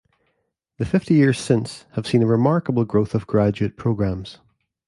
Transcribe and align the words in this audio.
The 0.79 0.85
fifty 0.87 1.13
years 1.13 1.37
since 1.39 1.85
have 1.91 2.07
seen 2.07 2.23
a 2.23 2.25
remarkable 2.25 2.85
growth 2.85 3.13
of 3.13 3.27
graduate 3.27 3.77
programs. 3.77 4.39